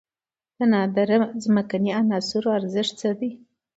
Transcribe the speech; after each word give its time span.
د 0.57 0.59
نادره 0.71 1.17
ځمکنۍ 1.43 1.91
عناصرو 1.99 2.49
ارزښت 2.57 2.93
څه 3.01 3.09
دی؟ 3.19 3.29